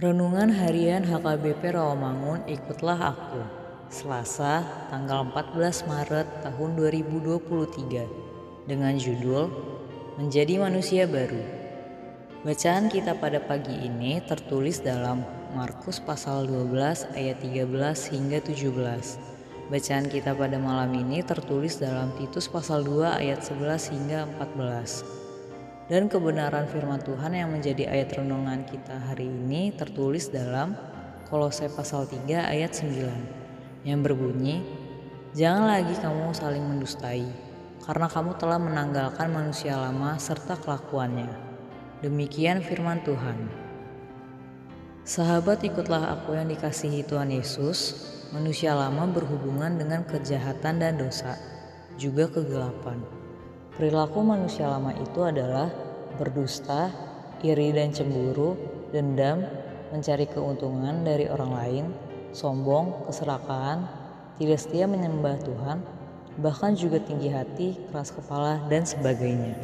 Renungan 0.00 0.48
Harian 0.48 1.04
HKBP 1.04 1.76
Rawamangun 1.76 2.48
Ikutlah 2.48 3.12
Aku. 3.12 3.44
Selasa 3.92 4.64
tanggal 4.88 5.28
14 5.28 5.60
Maret 5.84 6.24
tahun 6.40 6.72
2023 6.72 8.64
dengan 8.64 8.96
judul 8.96 9.52
Menjadi 10.16 10.56
Manusia 10.56 11.04
Baru. 11.04 11.44
Bacaan 12.48 12.88
kita 12.88 13.12
pada 13.20 13.44
pagi 13.44 13.76
ini 13.76 14.24
tertulis 14.24 14.80
dalam 14.80 15.20
Markus 15.52 16.00
pasal 16.00 16.48
12 16.48 17.12
ayat 17.12 17.44
13 17.44 17.68
hingga 18.16 18.40
17 18.40 19.68
Bacaan 19.68 20.06
kita 20.08 20.32
pada 20.32 20.56
malam 20.56 20.96
ini 20.96 21.20
tertulis 21.20 21.76
dalam 21.76 22.08
Titus 22.16 22.48
pasal 22.48 22.88
2 22.88 23.20
ayat 23.20 23.44
11 23.44 23.92
hingga 23.92 24.24
14 24.48 25.29
dan 25.90 26.06
kebenaran 26.06 26.70
firman 26.70 27.02
Tuhan 27.02 27.34
yang 27.34 27.50
menjadi 27.50 27.90
ayat 27.90 28.22
renungan 28.22 28.62
kita 28.62 29.10
hari 29.10 29.26
ini 29.26 29.74
tertulis 29.74 30.30
dalam 30.30 30.78
Kolose 31.26 31.66
pasal 31.66 32.06
3 32.06 32.30
ayat 32.30 32.70
9 32.78 33.82
yang 33.82 33.98
berbunyi 33.98 34.62
Jangan 35.34 35.66
lagi 35.66 35.94
kamu 35.98 36.30
saling 36.30 36.62
mendustai 36.62 37.26
karena 37.82 38.06
kamu 38.06 38.38
telah 38.38 38.62
menanggalkan 38.62 39.34
manusia 39.34 39.74
lama 39.78 40.14
serta 40.18 40.58
kelakuannya. 40.58 41.30
Demikian 42.06 42.62
firman 42.62 43.02
Tuhan. 43.02 43.50
Sahabat 45.02 45.62
ikutlah 45.66 46.18
aku 46.18 46.38
yang 46.38 46.50
dikasihi 46.50 47.02
Tuhan 47.06 47.34
Yesus, 47.34 47.98
manusia 48.30 48.74
lama 48.78 49.06
berhubungan 49.10 49.74
dengan 49.78 50.06
kejahatan 50.06 50.82
dan 50.82 50.98
dosa, 50.98 51.38
juga 51.94 52.26
kegelapan 52.26 53.19
Perilaku 53.80 54.20
manusia 54.20 54.68
lama 54.68 54.92
itu 54.92 55.24
adalah 55.24 55.72
berdusta, 56.20 56.92
iri 57.40 57.72
dan 57.72 57.96
cemburu, 57.96 58.52
dendam, 58.92 59.40
mencari 59.88 60.28
keuntungan 60.28 61.00
dari 61.00 61.32
orang 61.32 61.52
lain, 61.56 61.84
sombong, 62.36 63.08
keserakahan, 63.08 63.88
tidak 64.36 64.60
setia 64.60 64.84
menyembah 64.84 65.40
Tuhan, 65.40 65.80
bahkan 66.44 66.76
juga 66.76 67.00
tinggi 67.00 67.32
hati, 67.32 67.72
keras 67.88 68.12
kepala, 68.12 68.60
dan 68.68 68.84
sebagainya. 68.84 69.56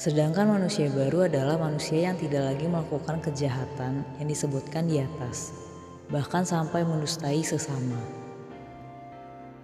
Sedangkan 0.00 0.48
manusia 0.48 0.88
baru 0.88 1.28
adalah 1.28 1.60
manusia 1.60 2.08
yang 2.08 2.16
tidak 2.16 2.48
lagi 2.48 2.64
melakukan 2.64 3.20
kejahatan 3.20 4.08
yang 4.16 4.24
disebutkan 4.32 4.88
di 4.88 5.04
atas, 5.04 5.52
bahkan 6.08 6.48
sampai 6.48 6.88
mendustai 6.88 7.44
sesama. 7.44 8.00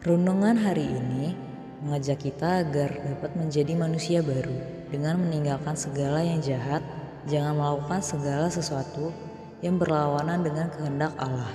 Renungan 0.05 0.61
hari 0.61 0.85
ini 0.85 1.56
mengajak 1.85 2.25
kita 2.25 2.65
agar 2.65 2.89
dapat 3.05 3.37
menjadi 3.37 3.73
manusia 3.77 4.25
baru 4.25 4.57
dengan 4.89 5.21
meninggalkan 5.21 5.77
segala 5.77 6.23
yang 6.25 6.41
jahat, 6.41 6.81
jangan 7.29 7.59
melakukan 7.59 8.01
segala 8.01 8.47
sesuatu 8.49 9.13
yang 9.61 9.77
berlawanan 9.77 10.41
dengan 10.47 10.71
kehendak 10.73 11.13
Allah. 11.19 11.53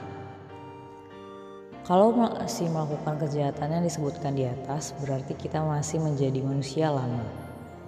Kalau 1.81 2.13
masih 2.13 2.69
melakukan 2.69 3.17
kejahatan 3.17 3.81
yang 3.81 3.83
disebutkan 3.83 4.37
di 4.37 4.45
atas, 4.45 4.93
berarti 5.01 5.33
kita 5.33 5.65
masih 5.65 5.97
menjadi 5.97 6.39
manusia 6.45 6.93
lama. 6.93 7.25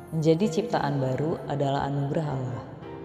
Menjadi 0.09 0.49
ciptaan 0.49 0.97
baru 0.97 1.37
adalah 1.45 1.85
anugerah 1.85 2.27
Allah, 2.27 2.63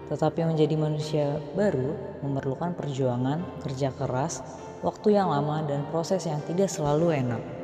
tetapi 0.09 0.49
menjadi 0.49 0.75
manusia 0.77 1.37
baru 1.53 1.93
memerlukan 2.25 2.73
perjuangan, 2.73 3.61
kerja 3.61 3.93
keras, 3.93 4.41
waktu 4.81 5.13
yang 5.21 5.29
lama, 5.29 5.61
dan 5.69 5.85
proses 5.93 6.25
yang 6.25 6.41
tidak 6.49 6.73
selalu 6.73 7.13
enak. 7.21 7.58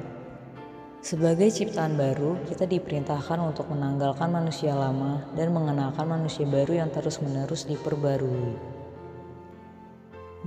Sebagai 1.06 1.54
ciptaan 1.54 2.02
baru, 2.02 2.34
kita 2.50 2.66
diperintahkan 2.66 3.38
untuk 3.38 3.70
menanggalkan 3.70 4.26
manusia 4.26 4.74
lama 4.74 5.22
dan 5.38 5.54
mengenalkan 5.54 6.10
manusia 6.10 6.50
baru 6.50 6.82
yang 6.82 6.90
terus-menerus 6.90 7.70
diperbarui. 7.70 8.58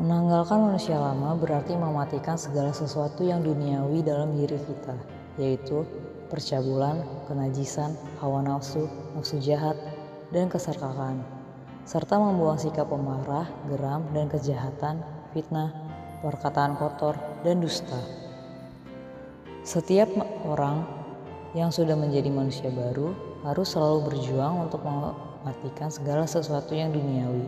Menanggalkan 0.03 0.59
manusia 0.59 0.99
lama 0.99 1.39
berarti 1.39 1.79
mematikan 1.79 2.35
segala 2.35 2.75
sesuatu 2.75 3.23
yang 3.23 3.47
duniawi 3.47 4.03
dalam 4.03 4.35
diri 4.35 4.59
kita, 4.59 4.99
yaitu 5.39 5.87
percabulan, 6.27 7.07
kenajisan, 7.31 7.95
hawa 8.19 8.43
nafsu, 8.43 8.91
nafsu 9.15 9.39
jahat, 9.39 9.79
dan 10.35 10.51
keserkakan, 10.51 11.23
serta 11.87 12.19
membuang 12.19 12.59
sikap 12.59 12.91
pemarah, 12.91 13.47
geram, 13.71 14.11
dan 14.11 14.27
kejahatan, 14.27 15.07
fitnah, 15.31 15.71
perkataan 16.19 16.75
kotor, 16.75 17.15
dan 17.47 17.63
dusta. 17.63 18.27
Setiap 19.69 20.09
orang 20.49 20.81
yang 21.53 21.69
sudah 21.69 21.93
menjadi 21.93 22.33
manusia 22.33 22.73
baru 22.73 23.13
harus 23.45 23.77
selalu 23.77 24.09
berjuang 24.09 24.65
untuk 24.65 24.81
mematikan 24.81 25.93
segala 25.93 26.25
sesuatu 26.25 26.73
yang 26.73 26.89
duniawi 26.89 27.45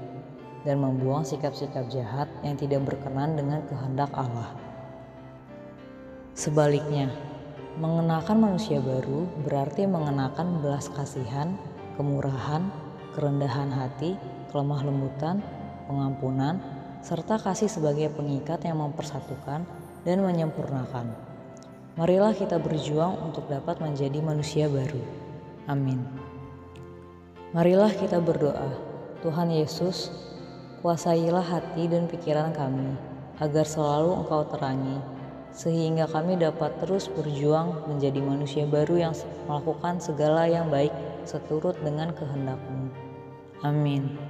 dan 0.68 0.84
membuang 0.84 1.24
sikap-sikap 1.24 1.88
jahat 1.88 2.28
yang 2.44 2.60
tidak 2.60 2.84
berkenan 2.84 3.40
dengan 3.40 3.64
kehendak 3.72 4.12
Allah. 4.12 4.52
Sebaliknya, 6.36 7.08
mengenakan 7.80 8.52
manusia 8.52 8.84
baru 8.84 9.24
berarti 9.40 9.88
mengenakan 9.88 10.60
belas 10.60 10.92
kasihan, 10.92 11.56
kemurahan, 11.96 12.68
kerendahan 13.16 13.72
hati, 13.72 14.20
kelemah 14.52 14.84
lembutan, 14.84 15.40
pengampunan, 15.88 16.60
serta 17.00 17.40
kasih 17.40 17.72
sebagai 17.72 18.12
pengikat 18.12 18.60
yang 18.68 18.76
mempersatukan 18.76 19.64
dan 20.04 20.16
menyempurnakan. 20.20 21.29
Marilah 21.98 22.30
kita 22.30 22.62
berjuang 22.62 23.18
untuk 23.30 23.50
dapat 23.50 23.82
menjadi 23.82 24.22
manusia 24.22 24.70
baru. 24.70 25.02
Amin. 25.66 26.06
Marilah 27.50 27.90
kita 27.90 28.22
berdoa, 28.22 28.78
Tuhan 29.26 29.50
Yesus, 29.50 30.14
kuasailah 30.86 31.42
hati 31.42 31.90
dan 31.90 32.06
pikiran 32.06 32.54
kami, 32.54 32.94
agar 33.42 33.66
selalu 33.66 34.22
Engkau 34.22 34.46
terangi, 34.46 35.02
sehingga 35.50 36.06
kami 36.06 36.38
dapat 36.38 36.78
terus 36.78 37.10
berjuang 37.10 37.90
menjadi 37.90 38.22
manusia 38.22 38.64
baru 38.70 39.10
yang 39.10 39.14
melakukan 39.50 39.98
segala 39.98 40.46
yang 40.46 40.70
baik 40.70 40.94
seturut 41.26 41.74
dengan 41.82 42.14
kehendak-Mu. 42.14 42.86
Amin. 43.66 44.29